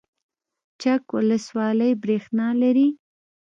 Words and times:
چک 0.81 1.03
ولسوالۍ 1.17 1.91
بریښنا 2.03 2.47
لري؟ 2.61 2.87